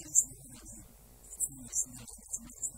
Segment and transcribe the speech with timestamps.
[0.00, 0.14] Thank
[2.72, 2.77] you.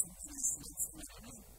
[0.00, 1.49] completion and fulfillment.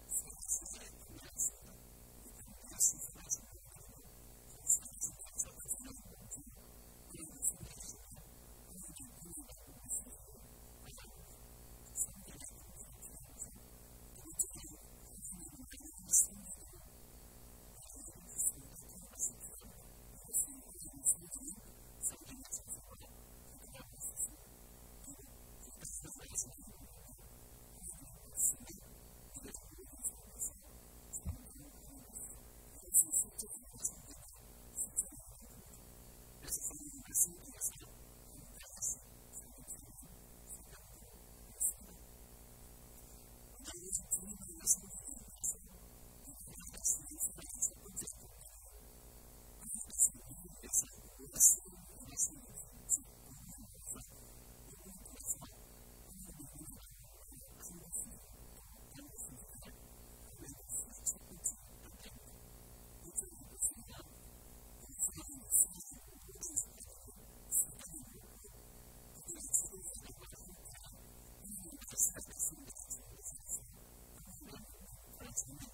[75.41, 75.70] Testament.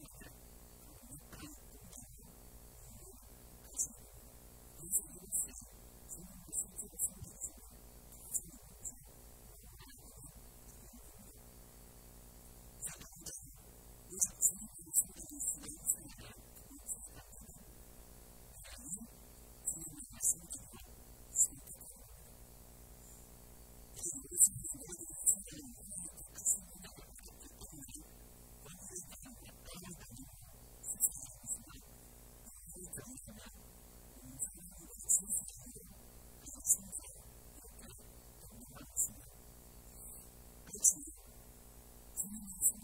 [0.00, 0.13] you.
[42.34, 42.83] use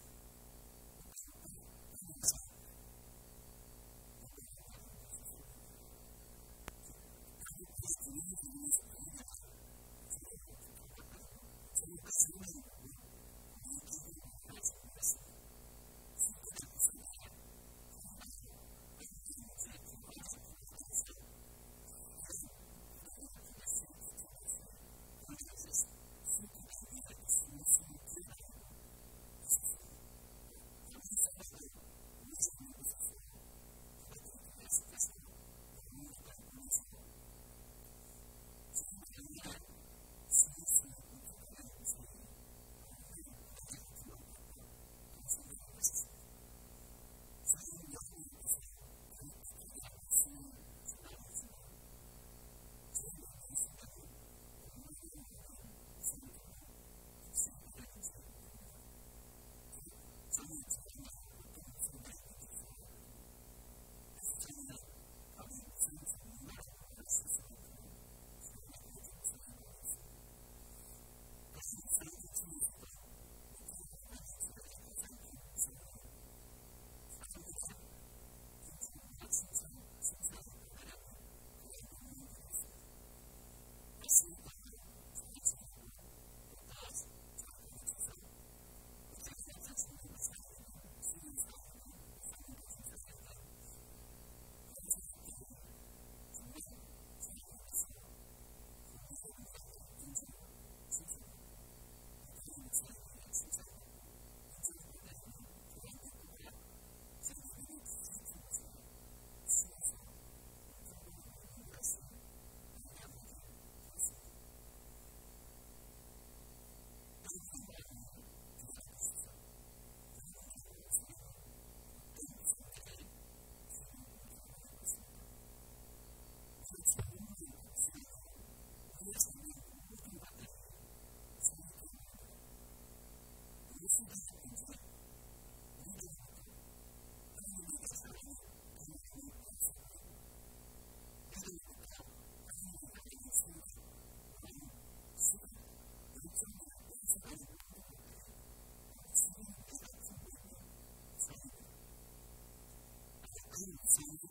[153.61, 154.30] see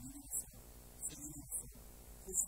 [0.00, 0.48] beautiful,
[1.08, 1.68] beautiful.
[2.26, 2.46] His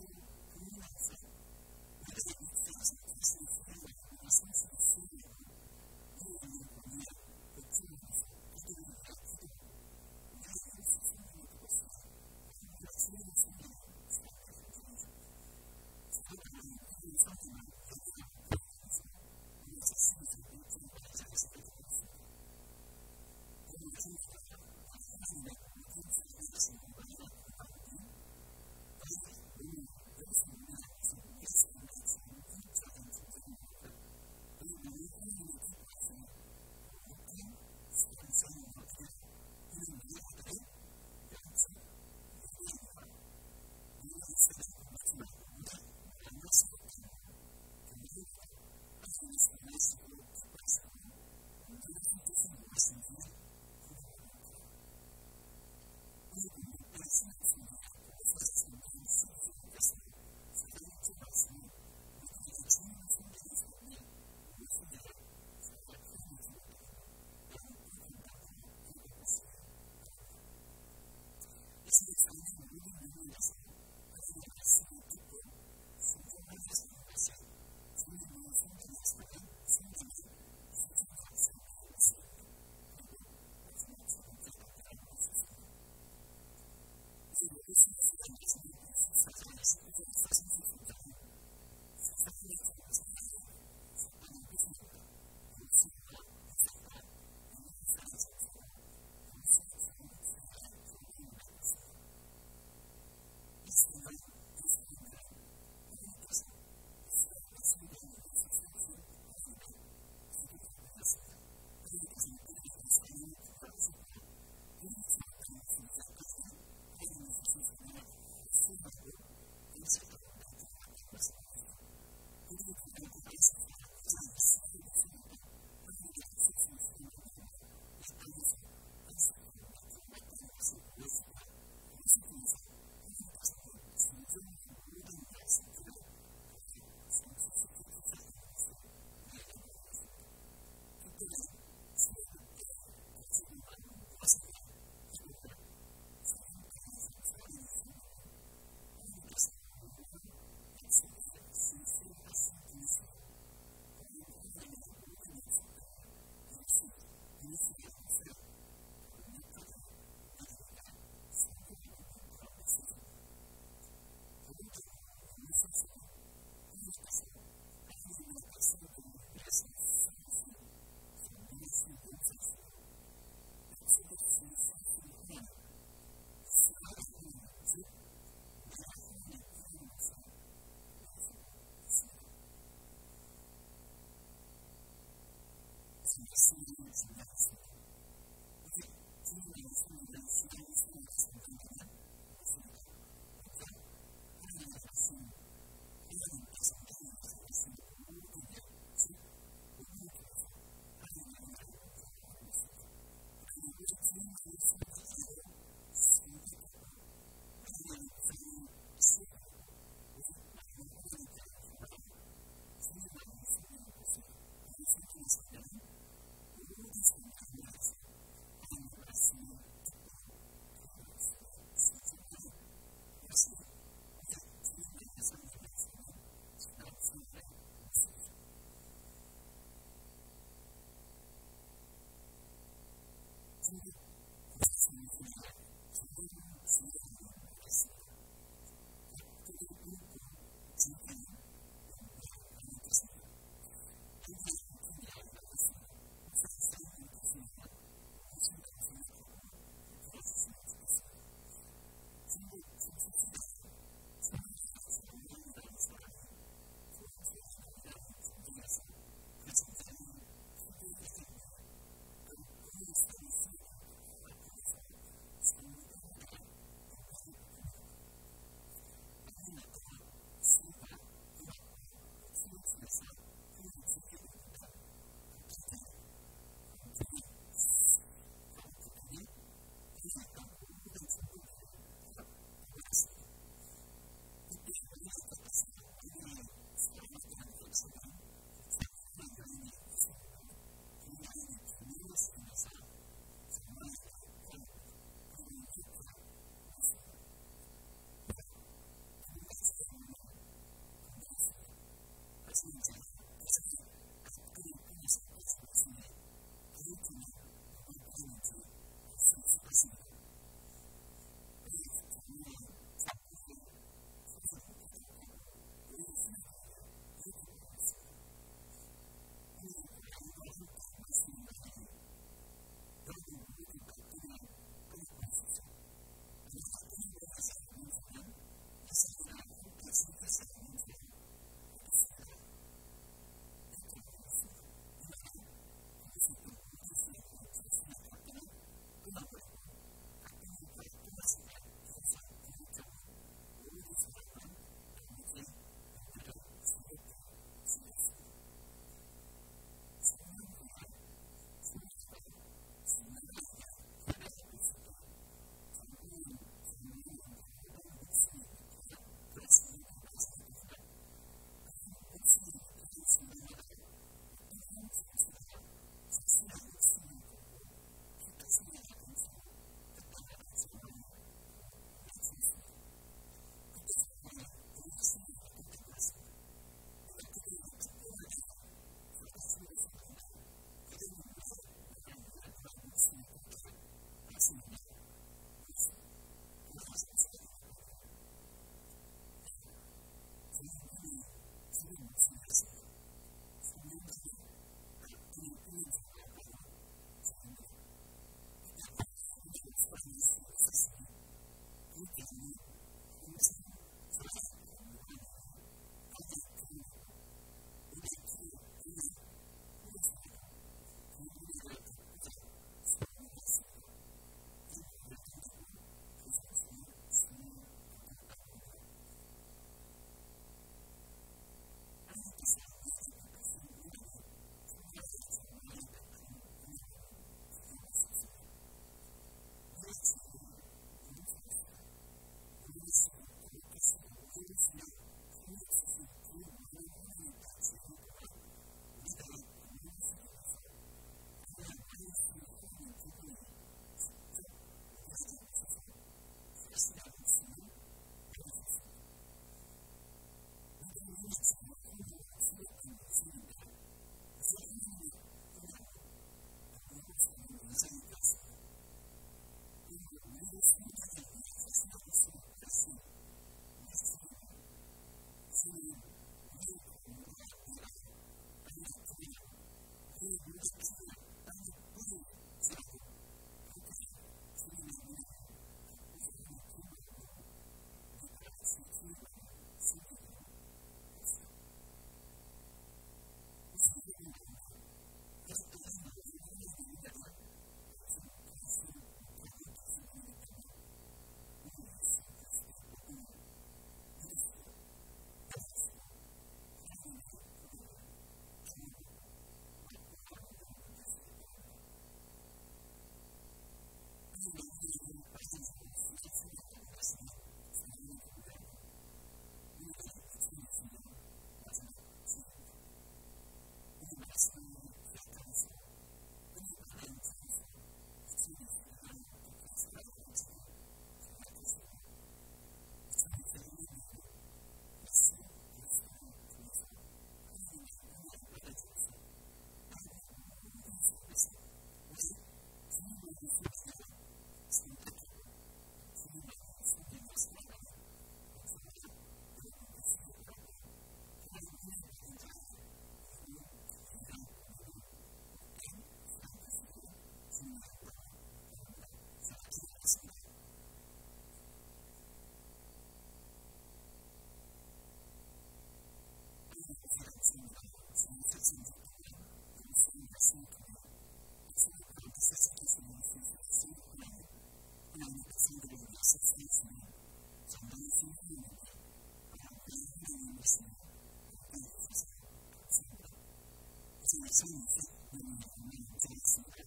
[574.63, 576.87] 真の世の中に対する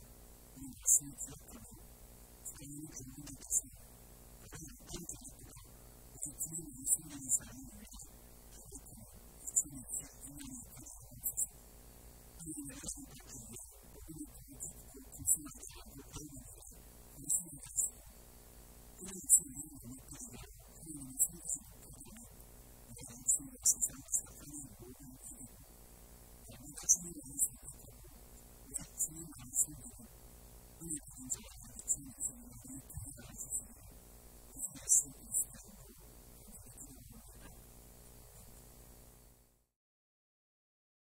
[0.56, 1.60] 認識を作る
[2.48, 5.60] それによく見るとし、例えば、現在とか、
[6.24, 8.05] 実に西成さんによる